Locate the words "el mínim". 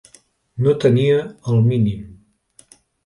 1.53-2.01